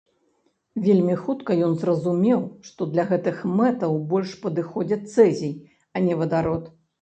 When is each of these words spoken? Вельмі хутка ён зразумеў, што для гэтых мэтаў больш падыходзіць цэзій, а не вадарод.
Вельмі 0.85 1.17
хутка 1.25 1.57
ён 1.67 1.75
зразумеў, 1.83 2.41
што 2.69 2.87
для 2.95 3.05
гэтых 3.11 3.37
мэтаў 3.59 3.93
больш 4.15 4.33
падыходзіць 4.47 5.01
цэзій, 5.13 5.53
а 5.95 6.05
не 6.09 6.19
вадарод. 6.25 6.65